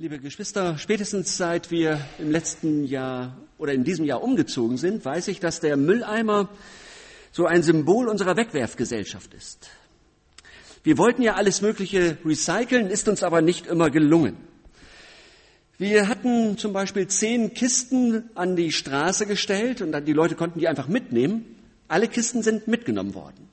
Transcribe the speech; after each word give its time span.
Liebe 0.00 0.20
Geschwister, 0.20 0.78
spätestens 0.78 1.36
seit 1.36 1.72
wir 1.72 2.00
im 2.20 2.30
letzten 2.30 2.84
Jahr 2.84 3.36
oder 3.58 3.72
in 3.72 3.82
diesem 3.82 4.04
Jahr 4.04 4.22
umgezogen 4.22 4.76
sind, 4.76 5.04
weiß 5.04 5.26
ich, 5.26 5.40
dass 5.40 5.58
der 5.58 5.76
Mülleimer 5.76 6.48
so 7.32 7.46
ein 7.46 7.64
Symbol 7.64 8.06
unserer 8.06 8.36
Wegwerfgesellschaft 8.36 9.34
ist. 9.34 9.70
Wir 10.84 10.98
wollten 10.98 11.22
ja 11.22 11.34
alles 11.34 11.62
Mögliche 11.62 12.16
recyceln, 12.24 12.90
ist 12.90 13.08
uns 13.08 13.24
aber 13.24 13.42
nicht 13.42 13.66
immer 13.66 13.90
gelungen. 13.90 14.36
Wir 15.78 16.06
hatten 16.06 16.56
zum 16.58 16.72
Beispiel 16.72 17.08
zehn 17.08 17.52
Kisten 17.52 18.30
an 18.36 18.54
die 18.54 18.70
Straße 18.70 19.26
gestellt 19.26 19.82
und 19.82 20.06
die 20.06 20.12
Leute 20.12 20.36
konnten 20.36 20.60
die 20.60 20.68
einfach 20.68 20.86
mitnehmen. 20.86 21.44
Alle 21.88 22.06
Kisten 22.06 22.44
sind 22.44 22.68
mitgenommen 22.68 23.14
worden. 23.16 23.48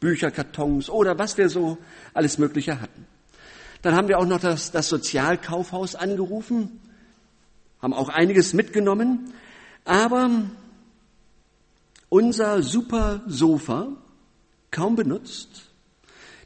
Bücher, 0.00 0.30
Kartons 0.30 0.88
oder 0.88 1.18
was 1.18 1.36
wir 1.36 1.50
so 1.50 1.76
alles 2.14 2.38
Mögliche 2.38 2.80
hatten. 2.80 3.06
Dann 3.84 3.94
haben 3.94 4.08
wir 4.08 4.18
auch 4.18 4.24
noch 4.24 4.40
das, 4.40 4.70
das 4.70 4.88
Sozialkaufhaus 4.88 5.94
angerufen, 5.94 6.80
haben 7.82 7.92
auch 7.92 8.08
einiges 8.08 8.54
mitgenommen. 8.54 9.34
Aber 9.84 10.30
unser 12.08 12.62
super 12.62 13.20
Sofa, 13.26 13.88
kaum 14.70 14.96
benutzt, 14.96 15.66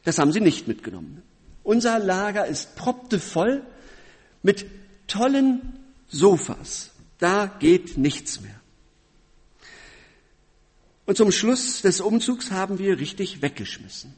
das 0.03 0.19
haben 0.19 0.33
sie 0.33 0.41
nicht 0.41 0.67
mitgenommen. 0.67 1.23
Unser 1.63 1.97
Lager 1.97 2.45
ist 2.45 2.75
proptevoll 2.75 3.63
mit 4.43 4.65
tollen 5.07 5.79
Sofas. 6.09 6.91
Da 7.19 7.45
geht 7.45 7.97
nichts 7.97 8.41
mehr. 8.41 8.59
Und 11.05 11.15
zum 11.15 11.31
Schluss 11.31 11.83
des 11.83 12.01
Umzugs 12.01 12.51
haben 12.51 12.79
wir 12.79 12.99
richtig 12.99 13.41
weggeschmissen. 13.41 14.13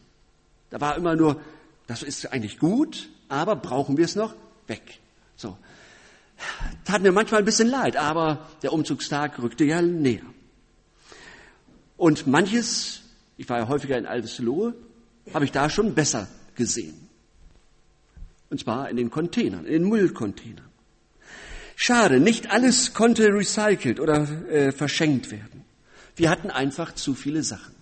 Da 0.71 0.81
war 0.81 0.97
immer 0.97 1.15
nur 1.15 1.39
das 1.87 2.03
ist 2.03 2.31
eigentlich 2.31 2.59
gut, 2.59 3.09
aber 3.27 3.55
brauchen 3.55 3.97
wir 3.97 4.05
es 4.05 4.15
noch? 4.15 4.35
Weg. 4.67 4.99
So. 5.35 5.57
Tat 6.85 7.01
mir 7.01 7.11
manchmal 7.11 7.41
ein 7.41 7.45
bisschen 7.45 7.67
leid, 7.67 7.97
aber 7.97 8.47
der 8.63 8.73
Umzugstag 8.73 9.39
rückte 9.39 9.63
ja 9.63 9.81
näher. 9.81 10.21
Und 11.97 12.25
manches, 12.27 13.01
ich 13.37 13.47
war 13.49 13.59
ja 13.59 13.67
häufiger 13.67 13.97
in 13.97 14.05
Albeslohe, 14.05 14.73
habe 15.33 15.45
ich 15.45 15.51
da 15.51 15.69
schon 15.69 15.93
besser 15.93 16.27
gesehen. 16.55 17.07
Und 18.49 18.59
zwar 18.59 18.89
in 18.89 18.97
den 18.97 19.09
Containern, 19.11 19.65
in 19.65 19.73
den 19.73 19.89
Müllcontainern. 19.89 20.69
Schade, 21.75 22.19
nicht 22.19 22.51
alles 22.51 22.93
konnte 22.93 23.27
recycelt 23.33 23.99
oder 23.99 24.27
äh, 24.49 24.71
verschenkt 24.71 25.31
werden. 25.31 25.63
Wir 26.15 26.29
hatten 26.29 26.51
einfach 26.51 26.93
zu 26.93 27.13
viele 27.13 27.43
Sachen. 27.43 27.73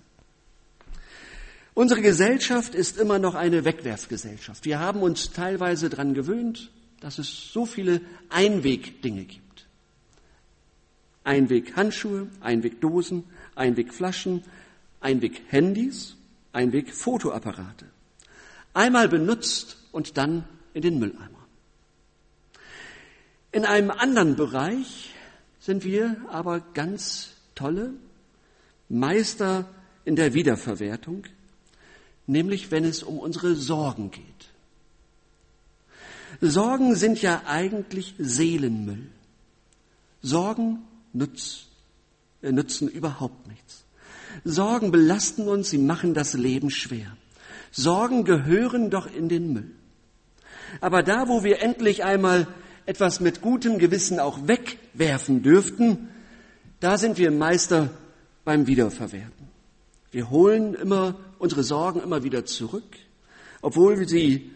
Unsere 1.79 2.01
Gesellschaft 2.01 2.75
ist 2.75 2.97
immer 2.97 3.19
noch 3.19 3.35
eine 3.35 3.63
Wegwerfgesellschaft. 3.63 4.65
Wir 4.65 4.81
haben 4.81 5.01
uns 5.01 5.31
teilweise 5.31 5.89
daran 5.89 6.13
gewöhnt, 6.13 6.71
dass 6.99 7.19
es 7.19 7.53
so 7.53 7.65
viele 7.65 8.01
Einwegdinge 8.27 9.23
gibt. 9.23 9.65
Einweghandschuhe, 11.23 12.27
Einwegdosen, 12.41 13.23
Einwegflaschen, 13.55 14.43
Einweghandys, 14.99 16.17
Einwegfotoapparate. 16.51 17.85
Einmal 18.73 19.07
benutzt 19.07 19.77
und 19.93 20.17
dann 20.17 20.43
in 20.73 20.81
den 20.81 20.99
Mülleimer. 20.99 21.47
In 23.53 23.63
einem 23.63 23.91
anderen 23.91 24.35
Bereich 24.35 25.15
sind 25.61 25.85
wir 25.85 26.17
aber 26.29 26.59
ganz 26.73 27.37
tolle 27.55 27.93
Meister 28.89 29.69
in 30.03 30.17
der 30.17 30.33
Wiederverwertung 30.33 31.23
nämlich 32.29 32.71
wenn 32.71 32.85
es 32.85 33.03
um 33.03 33.19
unsere 33.19 33.55
Sorgen 33.55 34.11
geht. 34.11 34.23
Sorgen 36.41 36.95
sind 36.95 37.21
ja 37.21 37.41
eigentlich 37.45 38.13
Seelenmüll. 38.17 39.07
Sorgen 40.21 40.79
nutz, 41.11 41.65
äh, 42.41 42.51
nützen 42.51 42.87
überhaupt 42.87 43.47
nichts. 43.47 43.83
Sorgen 44.45 44.91
belasten 44.91 45.47
uns, 45.47 45.71
sie 45.71 45.79
machen 45.79 46.13
das 46.13 46.33
Leben 46.33 46.69
schwer. 46.69 47.17
Sorgen 47.71 48.23
gehören 48.23 48.89
doch 48.89 49.11
in 49.11 49.27
den 49.27 49.53
Müll. 49.53 49.71
Aber 50.81 51.01
da, 51.01 51.27
wo 51.27 51.43
wir 51.43 51.61
endlich 51.61 52.03
einmal 52.03 52.47
etwas 52.85 53.19
mit 53.19 53.41
gutem 53.41 53.79
Gewissen 53.79 54.19
auch 54.19 54.47
wegwerfen 54.47 55.41
dürften, 55.41 56.09
da 56.79 56.97
sind 56.97 57.17
wir 57.17 57.31
Meister 57.31 57.89
beim 58.45 58.67
Wiederverwerten. 58.67 59.49
Wir 60.11 60.29
holen 60.29 60.73
immer 60.73 61.15
unsere 61.37 61.63
Sorgen 61.63 62.01
immer 62.01 62.23
wieder 62.23 62.45
zurück, 62.45 62.97
obwohl 63.61 64.07
sie 64.07 64.51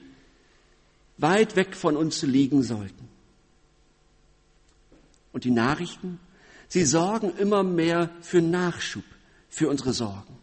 weit 1.18 1.56
weg 1.56 1.75
von 1.75 1.96
uns 1.96 2.22
liegen 2.24 2.64
sollten. 2.64 3.09
Und 5.31 5.44
die 5.44 5.52
Nachrichten, 5.52 6.19
sie 6.68 6.86
sorgen 6.86 7.36
immer 7.38 7.63
mehr 7.63 8.09
für 8.22 8.42
Nachschub, 8.42 9.03
für 9.50 9.69
unsere 9.69 9.94
Sorgen. 9.94 10.38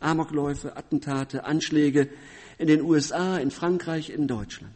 Amokläufe, 0.00 0.76
Attentate, 0.76 1.44
Anschläge 1.44 2.08
in 2.58 2.68
den 2.68 2.82
USA, 2.82 3.38
in 3.38 3.50
Frankreich, 3.50 4.10
in 4.10 4.28
Deutschland. 4.28 4.72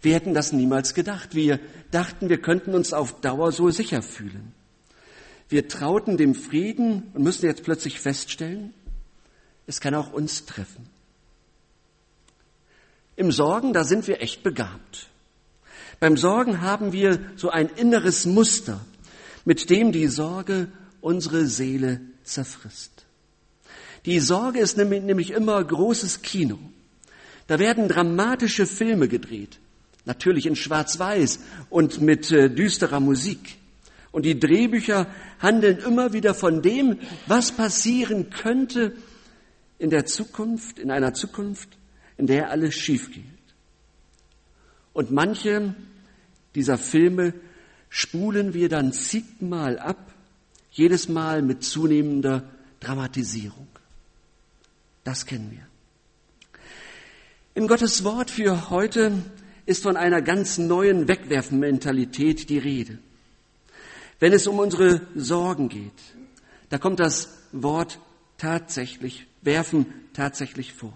Wir 0.00 0.14
hätten 0.14 0.34
das 0.34 0.52
niemals 0.52 0.94
gedacht. 0.94 1.34
Wir 1.34 1.60
dachten, 1.90 2.28
wir 2.28 2.40
könnten 2.40 2.74
uns 2.74 2.92
auf 2.92 3.20
Dauer 3.20 3.52
so 3.52 3.70
sicher 3.70 4.02
fühlen. 4.02 4.52
Wir 5.52 5.68
trauten 5.68 6.16
dem 6.16 6.34
Frieden 6.34 7.10
und 7.12 7.22
müssen 7.22 7.44
jetzt 7.44 7.62
plötzlich 7.62 8.00
feststellen, 8.00 8.72
es 9.66 9.82
kann 9.82 9.94
auch 9.94 10.10
uns 10.10 10.46
treffen. 10.46 10.88
Im 13.16 13.30
Sorgen, 13.30 13.74
da 13.74 13.84
sind 13.84 14.08
wir 14.08 14.22
echt 14.22 14.42
begabt. 14.42 15.08
Beim 16.00 16.16
Sorgen 16.16 16.62
haben 16.62 16.94
wir 16.94 17.20
so 17.36 17.50
ein 17.50 17.68
inneres 17.68 18.24
Muster, 18.24 18.80
mit 19.44 19.68
dem 19.68 19.92
die 19.92 20.06
Sorge 20.06 20.68
unsere 21.02 21.44
Seele 21.44 22.00
zerfrisst. 22.24 23.04
Die 24.06 24.20
Sorge 24.20 24.58
ist 24.58 24.78
nämlich 24.78 25.32
immer 25.32 25.62
großes 25.62 26.22
Kino. 26.22 26.58
Da 27.46 27.58
werden 27.58 27.88
dramatische 27.88 28.64
Filme 28.64 29.06
gedreht, 29.06 29.58
natürlich 30.06 30.46
in 30.46 30.56
Schwarz-Weiß 30.56 31.40
und 31.68 32.00
mit 32.00 32.32
äh, 32.32 32.48
düsterer 32.48 33.00
Musik. 33.00 33.58
Und 34.12 34.26
die 34.26 34.38
Drehbücher 34.38 35.06
handeln 35.40 35.78
immer 35.78 36.12
wieder 36.12 36.34
von 36.34 36.62
dem, 36.62 36.98
was 37.26 37.50
passieren 37.52 38.30
könnte, 38.30 38.94
in 39.78 39.90
der 39.90 40.06
Zukunft, 40.06 40.78
in 40.78 40.90
einer 40.90 41.14
Zukunft, 41.14 41.70
in 42.18 42.26
der 42.26 42.50
alles 42.50 42.74
schief 42.74 43.10
geht. 43.10 43.24
Und 44.92 45.10
manche 45.10 45.74
dieser 46.54 46.78
Filme 46.78 47.32
spulen 47.88 48.54
wir 48.54 48.68
dann 48.68 48.92
zigmal 48.92 49.78
ab, 49.78 50.12
jedes 50.70 51.08
Mal 51.08 51.42
mit 51.42 51.64
zunehmender 51.64 52.44
Dramatisierung. 52.80 53.68
Das 55.04 55.26
kennen 55.26 55.50
wir. 55.50 55.66
In 57.54 57.66
Gottes 57.66 58.04
Wort 58.04 58.30
für 58.30 58.70
heute 58.70 59.12
ist 59.66 59.82
von 59.82 59.96
einer 59.96 60.22
ganz 60.22 60.58
neuen 60.58 61.08
Wegwerfmentalität 61.08 62.48
die 62.48 62.58
Rede. 62.58 62.98
Wenn 64.22 64.32
es 64.32 64.46
um 64.46 64.60
unsere 64.60 65.00
Sorgen 65.16 65.68
geht, 65.68 66.00
da 66.68 66.78
kommt 66.78 67.00
das 67.00 67.28
Wort 67.50 67.98
tatsächlich 68.38 69.26
werfen 69.40 69.86
tatsächlich 70.12 70.74
vor. 70.74 70.94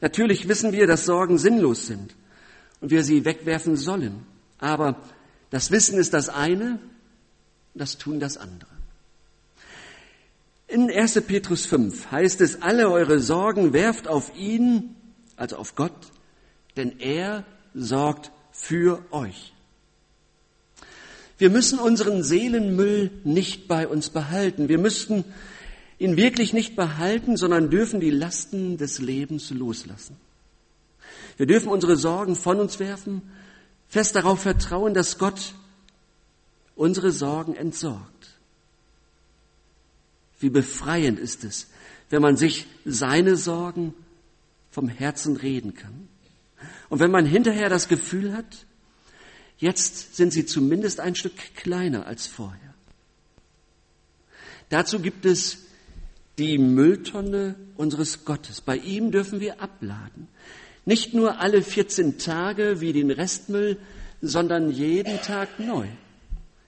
Natürlich 0.00 0.46
wissen 0.46 0.70
wir, 0.70 0.86
dass 0.86 1.04
Sorgen 1.04 1.36
sinnlos 1.36 1.88
sind 1.88 2.14
und 2.80 2.92
wir 2.92 3.02
sie 3.02 3.24
wegwerfen 3.24 3.74
sollen. 3.74 4.24
Aber 4.58 5.02
das 5.50 5.72
Wissen 5.72 5.98
ist 5.98 6.14
das 6.14 6.28
eine, 6.28 6.78
das 7.74 7.98
Tun 7.98 8.20
das 8.20 8.36
andere. 8.36 8.70
In 10.68 10.88
1. 10.88 11.22
Petrus 11.22 11.66
5 11.66 12.12
heißt 12.12 12.40
es, 12.40 12.62
alle 12.62 12.88
eure 12.88 13.18
Sorgen 13.18 13.72
werft 13.72 14.06
auf 14.06 14.32
ihn, 14.36 14.94
also 15.34 15.56
auf 15.56 15.74
Gott, 15.74 16.12
denn 16.76 17.00
er 17.00 17.44
sorgt 17.74 18.30
für 18.52 19.04
euch. 19.10 19.55
Wir 21.38 21.50
müssen 21.50 21.78
unseren 21.78 22.22
Seelenmüll 22.22 23.10
nicht 23.24 23.68
bei 23.68 23.86
uns 23.86 24.10
behalten. 24.10 24.68
Wir 24.68 24.78
müssten 24.78 25.24
ihn 25.98 26.16
wirklich 26.16 26.52
nicht 26.52 26.76
behalten, 26.76 27.36
sondern 27.36 27.70
dürfen 27.70 28.00
die 28.00 28.10
Lasten 28.10 28.78
des 28.78 29.00
Lebens 29.00 29.50
loslassen. 29.50 30.16
Wir 31.36 31.46
dürfen 31.46 31.68
unsere 31.68 31.96
Sorgen 31.96 32.36
von 32.36 32.58
uns 32.58 32.78
werfen, 32.78 33.22
fest 33.88 34.16
darauf 34.16 34.40
vertrauen, 34.40 34.94
dass 34.94 35.18
Gott 35.18 35.54
unsere 36.74 37.12
Sorgen 37.12 37.54
entsorgt. 37.54 38.36
Wie 40.40 40.50
befreiend 40.50 41.18
ist 41.18 41.44
es, 41.44 41.68
wenn 42.10 42.22
man 42.22 42.36
sich 42.36 42.66
seine 42.84 43.36
Sorgen 43.36 43.94
vom 44.70 44.88
Herzen 44.88 45.36
reden 45.36 45.74
kann. 45.74 46.08
Und 46.88 47.00
wenn 47.00 47.10
man 47.10 47.26
hinterher 47.26 47.68
das 47.68 47.88
Gefühl 47.88 48.34
hat, 48.34 48.66
jetzt 49.58 50.16
sind 50.16 50.32
sie 50.32 50.46
zumindest 50.46 51.00
ein 51.00 51.14
Stück 51.14 51.36
kleiner 51.54 52.06
als 52.06 52.26
vorher. 52.26 52.74
Dazu 54.68 55.00
gibt 55.00 55.24
es 55.24 55.58
die 56.38 56.58
Mülltonne 56.58 57.54
unseres 57.76 58.24
Gottes. 58.24 58.60
Bei 58.60 58.76
ihm 58.76 59.10
dürfen 59.10 59.40
wir 59.40 59.60
abladen. 59.60 60.28
Nicht 60.84 61.14
nur 61.14 61.40
alle 61.40 61.62
14 61.62 62.18
Tage 62.18 62.80
wie 62.80 62.92
den 62.92 63.10
Restmüll, 63.10 63.78
sondern 64.20 64.70
jeden 64.70 65.20
Tag 65.22 65.58
neu. 65.58 65.86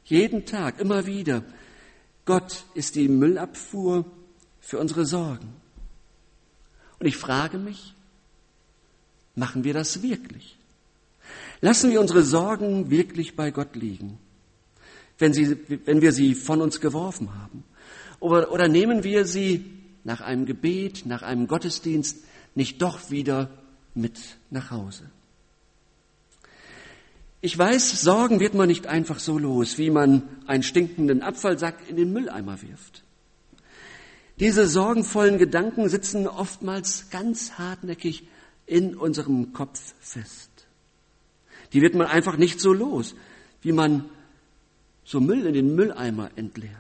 Jeden 0.05 0.47
Tag, 0.47 0.81
immer 0.81 1.07
wieder. 1.07 1.45
Gott 2.25 2.65
ist 2.75 2.95
die 2.95 3.09
Müllabfuhr 3.09 4.05
für 4.61 4.79
unsere 4.79 5.07
Sorgen. 5.07 5.55
Und 6.99 7.07
ich 7.07 7.17
frage 7.17 7.59
mich, 7.59 7.95
machen 9.35 9.65
wir 9.65 9.73
das 9.73 10.03
wirklich? 10.03 10.58
Lassen 11.61 11.91
wir 11.91 12.01
unsere 12.01 12.23
Sorgen 12.23 12.91
wirklich 12.91 13.35
bei 13.35 13.51
Gott 13.51 13.75
liegen, 13.75 14.19
wenn, 15.19 15.33
sie, 15.33 15.57
wenn 15.85 16.01
wir 16.01 16.13
sie 16.13 16.35
von 16.35 16.61
uns 16.61 16.81
geworfen 16.81 17.35
haben? 17.35 17.65
Oder, 18.21 18.53
oder 18.53 18.69
nehmen 18.69 19.05
wir 19.05 19.25
sie 19.25 19.65
nach 20.05 20.21
einem 20.21 20.47
Gebet, 20.47 21.07
nach 21.07 21.23
einem 21.23 21.47
Gottesdienst 21.47 22.19
nicht 22.55 22.81
doch 22.83 23.11
wieder 23.11 23.51
mit 23.95 24.19
nach 24.51 24.71
Hause? 24.71 25.11
Ich 27.41 27.57
weiß, 27.57 28.03
Sorgen 28.03 28.41
wird 28.41 28.55
man 28.55 28.67
nicht 28.67 28.89
einfach 28.89 29.21
so 29.21 29.39
los, 29.39 29.79
wie 29.79 29.91
man 29.91 30.23
einen 30.47 30.65
stinkenden 30.65 31.23
Abfallsack 31.23 31.89
in 31.89 31.97
den 31.97 32.13
Mülleimer 32.13 32.61
wirft. 32.63 33.05
Diese 34.41 34.67
sorgenvollen 34.67 35.39
Gedanken 35.39 35.89
sitzen 35.89 36.27
oftmals 36.27 37.11
ganz 37.11 37.53
hartnäckig 37.53 38.29
in 38.67 38.97
unserem 38.97 39.53
Kopf 39.53 39.95
fest. 40.01 40.48
Die 41.73 41.83
wird 41.83 41.95
man 41.95 42.07
einfach 42.07 42.37
nicht 42.37 42.61
so 42.61 42.73
los, 42.73 43.15
wie 43.63 43.73
man 43.73 44.05
so 45.05 45.21
Müll 45.21 45.47
in 45.47 45.55
den 45.55 45.75
Mülleimer 45.75 46.31
entleert. 46.37 46.73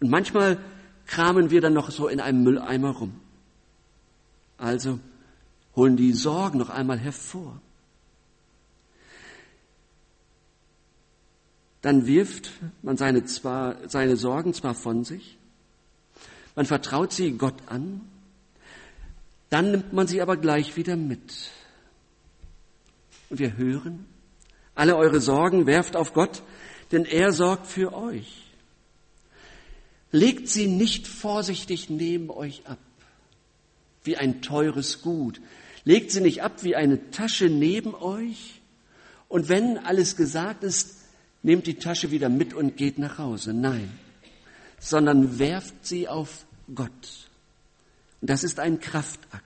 Und 0.00 0.10
manchmal 0.10 0.58
kramen 1.06 1.50
wir 1.50 1.60
dann 1.60 1.74
noch 1.74 1.90
so 1.90 2.08
in 2.08 2.20
einem 2.20 2.42
Mülleimer 2.42 2.90
rum. 2.90 3.20
Also 4.58 4.98
holen 5.74 5.96
die 5.96 6.12
Sorgen 6.12 6.58
noch 6.58 6.70
einmal 6.70 6.98
hervor. 6.98 7.60
Dann 11.82 12.06
wirft 12.06 12.50
man 12.82 12.96
seine, 12.96 13.24
zwar, 13.26 13.88
seine 13.88 14.16
Sorgen 14.16 14.54
zwar 14.54 14.74
von 14.74 15.04
sich, 15.04 15.38
man 16.56 16.66
vertraut 16.66 17.12
sie 17.12 17.32
Gott 17.32 17.54
an, 17.66 18.00
dann 19.50 19.70
nimmt 19.70 19.92
man 19.92 20.06
sie 20.08 20.20
aber 20.20 20.36
gleich 20.36 20.76
wieder 20.76 20.96
mit. 20.96 21.50
Und 23.28 23.38
wir 23.38 23.56
hören, 23.56 24.06
alle 24.74 24.96
eure 24.96 25.20
Sorgen 25.20 25.66
werft 25.66 25.96
auf 25.96 26.12
Gott, 26.12 26.42
denn 26.92 27.04
er 27.04 27.32
sorgt 27.32 27.66
für 27.66 27.94
euch. 27.94 28.42
Legt 30.12 30.48
sie 30.48 30.66
nicht 30.66 31.08
vorsichtig 31.08 31.90
neben 31.90 32.30
euch 32.30 32.66
ab, 32.66 32.78
wie 34.04 34.16
ein 34.16 34.42
teures 34.42 35.02
Gut. 35.02 35.40
Legt 35.84 36.10
sie 36.10 36.20
nicht 36.20 36.42
ab 36.42 36.62
wie 36.62 36.76
eine 36.76 37.10
Tasche 37.10 37.46
neben 37.46 37.94
euch. 37.94 38.60
Und 39.28 39.48
wenn 39.48 39.78
alles 39.78 40.16
gesagt 40.16 40.62
ist, 40.62 40.96
nehmt 41.42 41.66
die 41.66 41.74
Tasche 41.74 42.10
wieder 42.10 42.28
mit 42.28 42.54
und 42.54 42.76
geht 42.76 42.98
nach 42.98 43.18
Hause. 43.18 43.52
Nein, 43.52 43.90
sondern 44.78 45.38
werft 45.38 45.86
sie 45.86 46.08
auf 46.08 46.46
Gott. 46.74 47.28
Und 48.20 48.30
das 48.30 48.44
ist 48.44 48.58
ein 48.60 48.80
Kraftakt. 48.80 49.44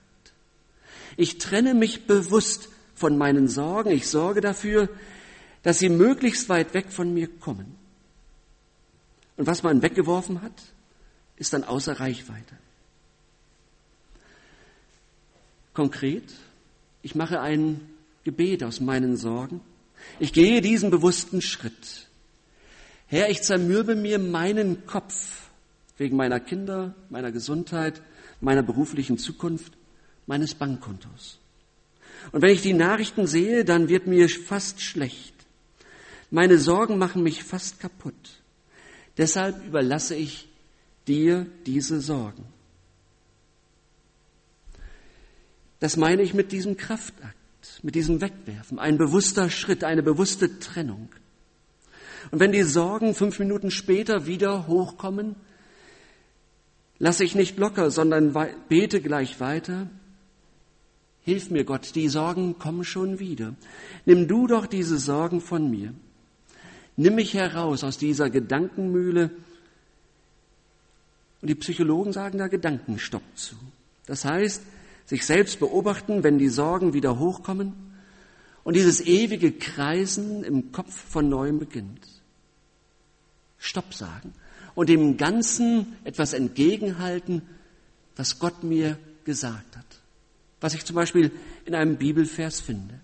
Ich 1.17 1.37
trenne 1.37 1.73
mich 1.73 2.05
bewusst 2.07 2.69
von 3.01 3.17
meinen 3.17 3.49
Sorgen. 3.49 3.91
Ich 3.91 4.07
sorge 4.07 4.39
dafür, 4.39 4.87
dass 5.63 5.79
sie 5.79 5.89
möglichst 5.89 6.47
weit 6.47 6.73
weg 6.73 6.91
von 6.91 7.13
mir 7.13 7.27
kommen. 7.27 7.75
Und 9.35 9.47
was 9.47 9.63
man 9.63 9.81
weggeworfen 9.81 10.41
hat, 10.41 10.53
ist 11.35 11.51
dann 11.53 11.63
außer 11.63 11.99
Reichweite. 11.99 12.55
Konkret, 15.73 16.31
ich 17.01 17.15
mache 17.15 17.41
ein 17.41 17.81
Gebet 18.23 18.63
aus 18.63 18.79
meinen 18.79 19.17
Sorgen. 19.17 19.61
Ich 20.19 20.31
gehe 20.31 20.61
diesen 20.61 20.91
bewussten 20.91 21.41
Schritt. 21.41 22.07
Herr, 23.07 23.29
ich 23.29 23.41
zermürbe 23.41 23.95
mir 23.95 24.19
meinen 24.19 24.85
Kopf 24.85 25.49
wegen 25.97 26.15
meiner 26.15 26.39
Kinder, 26.39 26.93
meiner 27.09 27.31
Gesundheit, 27.31 28.01
meiner 28.41 28.63
beruflichen 28.63 29.17
Zukunft, 29.17 29.73
meines 30.27 30.53
Bankkontos. 30.53 31.40
Und 32.31 32.41
wenn 32.41 32.51
ich 32.51 32.61
die 32.61 32.73
Nachrichten 32.73 33.27
sehe, 33.27 33.65
dann 33.65 33.89
wird 33.89 34.07
mir 34.07 34.29
fast 34.29 34.81
schlecht. 34.81 35.33
Meine 36.29 36.57
Sorgen 36.57 36.97
machen 36.97 37.23
mich 37.23 37.43
fast 37.43 37.79
kaputt. 37.79 38.41
Deshalb 39.17 39.65
überlasse 39.65 40.15
ich 40.15 40.47
dir 41.07 41.45
diese 41.65 41.99
Sorgen. 41.99 42.45
Das 45.79 45.97
meine 45.97 46.21
ich 46.21 46.33
mit 46.33 46.51
diesem 46.51 46.77
Kraftakt, 46.77 47.35
mit 47.81 47.95
diesem 47.95 48.21
Wegwerfen, 48.21 48.79
ein 48.79 48.97
bewusster 48.97 49.49
Schritt, 49.49 49.83
eine 49.83 50.03
bewusste 50.03 50.59
Trennung. 50.59 51.09
Und 52.29 52.39
wenn 52.39 52.51
die 52.51 52.63
Sorgen 52.63 53.15
fünf 53.15 53.39
Minuten 53.39 53.71
später 53.71 54.27
wieder 54.27 54.67
hochkommen, 54.67 55.35
lasse 56.99 57.23
ich 57.23 57.33
nicht 57.33 57.57
locker, 57.57 57.89
sondern 57.89 58.33
bete 58.69 59.01
gleich 59.01 59.39
weiter 59.39 59.89
Hilf 61.23 61.51
mir, 61.51 61.63
Gott, 61.65 61.93
die 61.93 62.09
Sorgen 62.09 62.57
kommen 62.57 62.83
schon 62.83 63.19
wieder. 63.19 63.53
Nimm 64.05 64.27
du 64.27 64.47
doch 64.47 64.65
diese 64.65 64.97
Sorgen 64.97 65.39
von 65.39 65.69
mir. 65.69 65.93
Nimm 66.97 67.15
mich 67.15 67.35
heraus 67.35 67.83
aus 67.83 67.97
dieser 67.97 68.29
Gedankenmühle. 68.29 69.29
Und 71.41 71.47
die 71.47 71.55
Psychologen 71.55 72.11
sagen 72.11 72.39
da 72.39 72.47
Gedankenstopp 72.47 73.23
zu. 73.35 73.55
Das 74.07 74.25
heißt, 74.25 74.63
sich 75.05 75.25
selbst 75.25 75.59
beobachten, 75.59 76.23
wenn 76.23 76.39
die 76.39 76.49
Sorgen 76.49 76.93
wieder 76.93 77.19
hochkommen 77.19 77.73
und 78.63 78.75
dieses 78.75 79.01
ewige 79.01 79.51
Kreisen 79.51 80.43
im 80.43 80.71
Kopf 80.71 80.93
von 80.93 81.29
neuem 81.29 81.59
beginnt. 81.59 82.07
Stopp 83.59 83.93
sagen 83.93 84.33
und 84.73 84.89
dem 84.89 85.17
Ganzen 85.17 85.97
etwas 86.03 86.33
entgegenhalten, 86.33 87.43
was 88.15 88.39
Gott 88.39 88.63
mir 88.63 88.97
gesagt 89.23 89.77
hat 89.77 90.00
was 90.61 90.75
ich 90.75 90.85
zum 90.85 90.95
Beispiel 90.95 91.31
in 91.65 91.75
einem 91.75 91.97
Bibelvers 91.97 92.61
finde. 92.61 92.99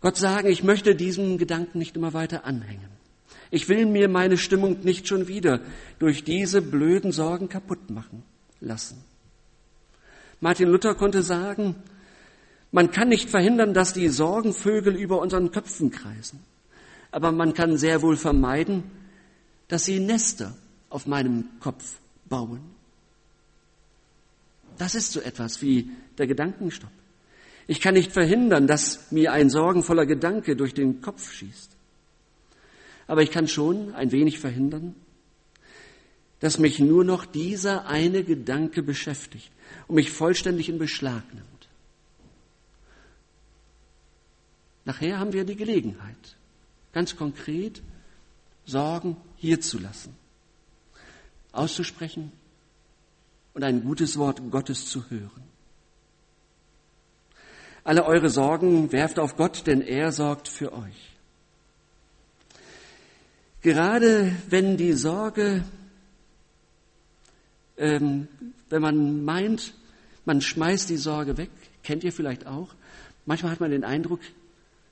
Gott 0.00 0.16
sagen, 0.16 0.48
ich 0.48 0.62
möchte 0.62 0.94
diesem 0.94 1.38
Gedanken 1.38 1.78
nicht 1.78 1.96
immer 1.96 2.12
weiter 2.12 2.44
anhängen. 2.44 2.88
Ich 3.50 3.68
will 3.68 3.86
mir 3.86 4.08
meine 4.08 4.36
Stimmung 4.36 4.80
nicht 4.82 5.08
schon 5.08 5.28
wieder 5.28 5.60
durch 5.98 6.24
diese 6.24 6.62
blöden 6.62 7.12
Sorgen 7.12 7.48
kaputt 7.48 7.90
machen 7.90 8.22
lassen. 8.60 9.02
Martin 10.40 10.68
Luther 10.68 10.94
konnte 10.94 11.22
sagen, 11.22 11.74
man 12.70 12.90
kann 12.90 13.08
nicht 13.08 13.30
verhindern, 13.30 13.72
dass 13.72 13.92
die 13.92 14.08
Sorgenvögel 14.08 14.94
über 14.94 15.20
unseren 15.20 15.52
Köpfen 15.52 15.90
kreisen, 15.90 16.40
aber 17.10 17.32
man 17.32 17.54
kann 17.54 17.78
sehr 17.78 18.02
wohl 18.02 18.16
vermeiden, 18.16 18.82
dass 19.68 19.84
sie 19.84 20.00
Nester 20.00 20.54
auf 20.90 21.06
meinem 21.06 21.48
Kopf 21.60 21.98
bauen. 22.28 22.60
Das 24.78 24.94
ist 24.94 25.12
so 25.12 25.20
etwas 25.20 25.62
wie 25.62 25.90
der 26.18 26.26
Gedankenstopp. 26.26 26.90
Ich 27.66 27.80
kann 27.80 27.94
nicht 27.94 28.12
verhindern, 28.12 28.66
dass 28.66 29.10
mir 29.10 29.32
ein 29.32 29.48
sorgenvoller 29.48 30.06
Gedanke 30.06 30.56
durch 30.56 30.74
den 30.74 31.00
Kopf 31.00 31.32
schießt. 31.32 31.70
Aber 33.06 33.22
ich 33.22 33.30
kann 33.30 33.48
schon 33.48 33.94
ein 33.94 34.12
wenig 34.12 34.38
verhindern, 34.38 34.94
dass 36.40 36.58
mich 36.58 36.78
nur 36.78 37.04
noch 37.04 37.24
dieser 37.24 37.86
eine 37.86 38.22
Gedanke 38.22 38.82
beschäftigt 38.82 39.50
und 39.88 39.94
mich 39.94 40.10
vollständig 40.10 40.68
in 40.68 40.78
Beschlag 40.78 41.22
nimmt. 41.32 41.48
Nachher 44.84 45.18
haben 45.18 45.32
wir 45.32 45.44
die 45.44 45.56
Gelegenheit, 45.56 46.36
ganz 46.92 47.16
konkret 47.16 47.82
Sorgen 48.66 49.16
hier 49.36 49.60
zu 49.60 49.78
lassen, 49.78 50.14
auszusprechen, 51.52 52.32
und 53.54 53.62
ein 53.62 53.82
gutes 53.82 54.18
Wort 54.18 54.42
Gottes 54.50 54.86
zu 54.86 55.08
hören. 55.08 55.42
Alle 57.84 58.04
eure 58.04 58.30
Sorgen 58.30 58.92
werft 58.92 59.18
auf 59.18 59.36
Gott, 59.36 59.66
denn 59.66 59.80
er 59.80 60.10
sorgt 60.12 60.48
für 60.48 60.72
euch. 60.72 61.12
Gerade 63.62 64.34
wenn 64.48 64.76
die 64.76 64.92
Sorge, 64.92 65.64
ähm, 67.76 68.28
wenn 68.68 68.82
man 68.82 69.24
meint, 69.24 69.74
man 70.24 70.40
schmeißt 70.40 70.90
die 70.90 70.96
Sorge 70.96 71.36
weg, 71.36 71.50
kennt 71.82 72.04
ihr 72.04 72.12
vielleicht 72.12 72.46
auch, 72.46 72.74
manchmal 73.26 73.52
hat 73.52 73.60
man 73.60 73.70
den 73.70 73.84
Eindruck, 73.84 74.20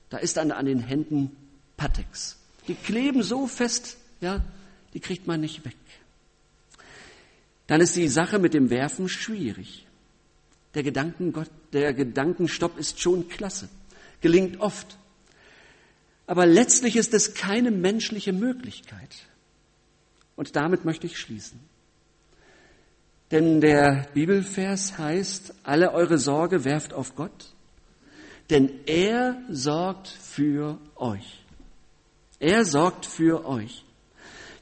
da 0.09 0.17
ist 0.17 0.37
an, 0.37 0.51
an 0.51 0.65
den 0.65 0.79
Händen 0.79 1.35
Patex. 1.77 2.37
Die 2.67 2.75
kleben 2.75 3.23
so 3.23 3.47
fest, 3.47 3.97
ja, 4.21 4.43
die 4.93 4.99
kriegt 4.99 5.27
man 5.27 5.41
nicht 5.41 5.65
weg 5.65 5.75
dann 7.67 7.81
ist 7.81 7.95
die 7.95 8.07
Sache 8.07 8.39
mit 8.39 8.53
dem 8.53 8.69
Werfen 8.69 9.07
schwierig. 9.09 9.85
Der, 10.73 10.83
Gedankengott, 10.83 11.49
der 11.71 11.93
Gedankenstopp 11.93 12.77
ist 12.77 12.99
schon 12.99 13.29
klasse, 13.29 13.69
gelingt 14.21 14.59
oft. 14.59 14.97
Aber 16.25 16.45
letztlich 16.45 16.95
ist 16.95 17.13
es 17.13 17.33
keine 17.33 17.71
menschliche 17.71 18.33
Möglichkeit. 18.33 19.15
Und 20.35 20.55
damit 20.55 20.83
möchte 20.83 21.05
ich 21.05 21.17
schließen. 21.17 21.59
Denn 23.31 23.61
der 23.61 24.07
Bibelvers 24.13 24.97
heißt, 24.97 25.55
alle 25.63 25.91
eure 25.91 26.17
Sorge 26.17 26.65
werft 26.65 26.93
auf 26.93 27.15
Gott, 27.15 27.53
denn 28.49 28.69
er 28.85 29.41
sorgt 29.49 30.07
für 30.07 30.77
euch. 30.95 31.43
Er 32.39 32.65
sorgt 32.65 33.05
für 33.05 33.45
euch. 33.45 33.85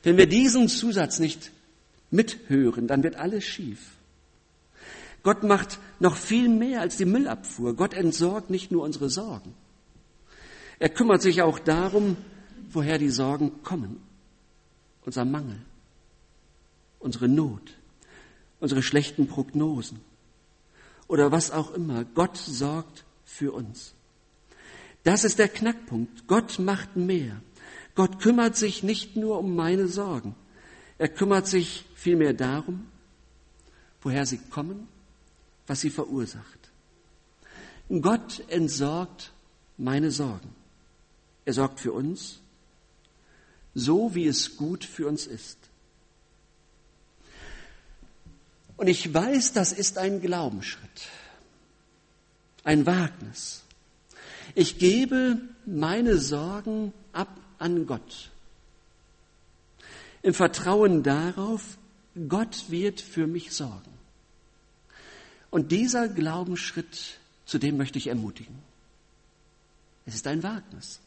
Wenn 0.03 0.17
wir 0.17 0.27
diesen 0.27 0.67
Zusatz 0.67 1.19
nicht 1.19 1.51
mithören, 2.11 2.87
dann 2.87 3.03
wird 3.03 3.15
alles 3.15 3.43
schief. 3.43 3.79
Gott 5.23 5.43
macht 5.43 5.79
noch 5.99 6.15
viel 6.15 6.49
mehr 6.49 6.81
als 6.81 6.97
die 6.97 7.05
Müllabfuhr. 7.05 7.75
Gott 7.75 7.93
entsorgt 7.93 8.49
nicht 8.49 8.71
nur 8.71 8.83
unsere 8.83 9.09
Sorgen. 9.09 9.53
Er 10.79 10.89
kümmert 10.89 11.21
sich 11.21 11.41
auch 11.41 11.59
darum, 11.59 12.17
woher 12.71 12.97
die 12.97 13.09
Sorgen 13.09 13.61
kommen. 13.63 14.01
Unser 15.05 15.25
Mangel, 15.25 15.59
unsere 16.99 17.27
Not, 17.27 17.77
unsere 18.59 18.83
schlechten 18.83 19.27
Prognosen 19.27 19.99
oder 21.07 21.31
was 21.31 21.51
auch 21.51 21.71
immer. 21.73 22.05
Gott 22.05 22.37
sorgt 22.37 23.03
für 23.25 23.51
uns. 23.51 23.93
Das 25.03 25.23
ist 25.23 25.39
der 25.39 25.49
Knackpunkt. 25.49 26.27
Gott 26.27 26.59
macht 26.59 26.95
mehr. 26.95 27.41
Gott 27.95 28.19
kümmert 28.19 28.55
sich 28.55 28.83
nicht 28.83 29.15
nur 29.17 29.39
um 29.39 29.55
meine 29.55 29.87
Sorgen. 29.87 30.35
Er 31.01 31.09
kümmert 31.09 31.47
sich 31.47 31.83
vielmehr 31.95 32.31
darum, 32.31 32.85
woher 34.03 34.23
sie 34.27 34.37
kommen, 34.37 34.87
was 35.65 35.81
sie 35.81 35.89
verursacht. 35.89 36.59
Gott 37.89 38.43
entsorgt 38.49 39.31
meine 39.79 40.11
Sorgen. 40.11 40.53
Er 41.43 41.53
sorgt 41.53 41.79
für 41.79 41.91
uns, 41.91 42.39
so 43.73 44.13
wie 44.13 44.27
es 44.27 44.57
gut 44.57 44.85
für 44.85 45.07
uns 45.07 45.25
ist. 45.25 45.57
Und 48.77 48.85
ich 48.85 49.11
weiß, 49.11 49.53
das 49.53 49.71
ist 49.71 49.97
ein 49.97 50.21
Glaubensschritt, 50.21 51.09
ein 52.63 52.85
Wagnis. 52.85 53.63
Ich 54.53 54.77
gebe 54.77 55.41
meine 55.65 56.19
Sorgen 56.19 56.93
ab 57.11 57.39
an 57.57 57.87
Gott. 57.87 58.29
Im 60.23 60.33
Vertrauen 60.33 61.03
darauf, 61.03 61.77
Gott 62.27 62.65
wird 62.69 63.01
für 63.01 63.27
mich 63.27 63.51
sorgen. 63.53 63.91
Und 65.49 65.71
dieser 65.71 66.07
Glaubensschritt, 66.07 67.19
zu 67.45 67.57
dem 67.57 67.77
möchte 67.77 67.97
ich 67.97 68.07
ermutigen. 68.07 68.55
Es 70.05 70.15
ist 70.15 70.27
ein 70.27 70.43
Wagnis. 70.43 70.99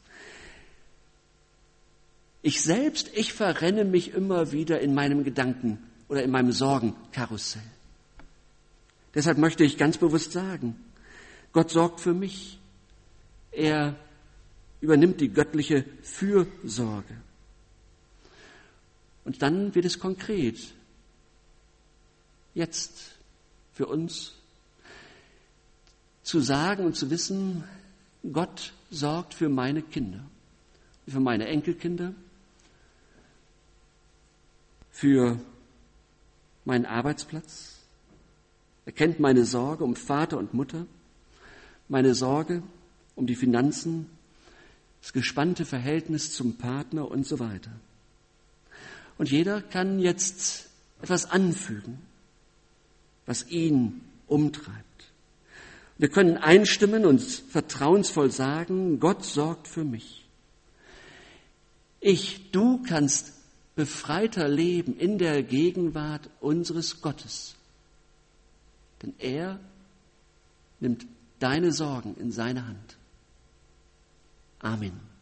Ich 2.43 2.63
selbst, 2.63 3.11
ich 3.15 3.33
verrenne 3.33 3.85
mich 3.85 4.13
immer 4.13 4.53
wieder 4.53 4.81
in 4.81 4.95
meinem 4.95 5.25
Gedanken 5.25 5.79
oder 6.09 6.23
in 6.23 6.31
meinem 6.31 6.53
Sorgenkarussell. 6.53 7.63
Deshalb 9.15 9.39
möchte 9.39 9.65
ich 9.65 9.79
ganz 9.79 9.97
bewusst 9.97 10.33
sagen, 10.33 10.77
Gott 11.53 11.71
sorgt 11.71 12.01
für 12.01 12.13
mich. 12.13 12.59
Er 13.53 13.97
übernimmt 14.81 15.21
die 15.21 15.31
göttliche 15.31 15.85
Fürsorge. 16.03 17.15
Und 19.25 19.43
dann 19.43 19.75
wird 19.75 19.85
es 19.85 19.99
konkret. 19.99 20.59
Jetzt 22.55 23.17
für 23.73 23.87
uns 23.87 24.35
zu 26.23 26.41
sagen 26.41 26.85
und 26.85 26.97
zu 26.97 27.11
wissen, 27.11 27.65
Gott 28.33 28.73
sorgt 28.91 29.35
für 29.35 29.49
meine 29.49 29.83
Kinder, 29.83 30.25
für 31.07 31.21
meine 31.21 31.47
Enkelkinder, 31.47 32.15
für 34.91 35.39
meinen 36.65 36.87
Arbeitsplatz. 36.87 37.81
Er 38.87 38.93
kennt 38.93 39.21
meine 39.21 39.45
Sorge 39.45 39.85
um 39.85 39.97
Vater 39.97 40.39
und 40.39 40.55
Mutter, 40.55 40.87
meine 41.89 42.15
Sorge 42.15 42.63
um 43.17 43.27
die 43.27 43.35
Finanzen, 43.35 44.07
das 45.03 45.13
gespannte 45.13 45.67
Verhältnis 45.67 46.35
zum 46.35 46.57
Partner 46.57 47.11
und 47.11 47.27
so 47.27 47.39
weiter. 47.39 47.71
Und 49.19 49.31
jeder 49.31 49.63
kann 49.63 49.99
jetzt 49.99 50.69
etwas 51.03 51.31
anfügen, 51.31 51.99
was 53.27 53.49
ihn 53.49 54.01
umtreibt. 54.27 54.85
Wir 55.97 56.09
können 56.09 56.37
einstimmen 56.37 57.07
und 57.07 57.21
vertrauensvoll 57.21 58.31
sagen, 58.31 58.99
Gott 58.99 59.25
sorgt 59.25 59.69
für 59.69 59.85
mich. 59.85 60.27
Ich, 62.01 62.51
du 62.51 62.83
kannst 62.83 63.33
befreiter 63.77 64.49
leben 64.49 64.97
in 64.99 65.19
der 65.19 65.43
Gegenwart 65.43 66.29
unseres 66.41 67.01
Gottes. 67.01 67.55
Denn 69.03 69.15
er 69.19 69.61
nimmt 70.81 71.07
deine 71.39 71.73
Sorgen 71.73 72.17
in 72.17 72.33
seine 72.33 72.67
Hand. 72.67 72.97
Amen. 74.61 75.14